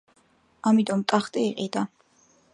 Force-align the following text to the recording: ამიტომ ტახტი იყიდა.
ამიტომ 0.71 1.03
ტახტი 1.13 1.45
იყიდა. 1.51 1.87